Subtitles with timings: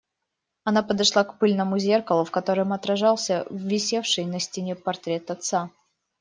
[0.63, 5.69] Она подошла к пыльному зеркалу, в котором отражался висевший на стене портрет отца.